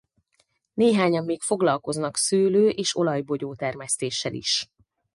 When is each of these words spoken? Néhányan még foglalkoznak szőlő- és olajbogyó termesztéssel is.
Néhányan 0.73 1.25
még 1.25 1.41
foglalkoznak 1.41 2.17
szőlő- 2.17 2.69
és 2.69 2.95
olajbogyó 2.95 3.55
termesztéssel 3.55 4.33
is. 4.33 4.69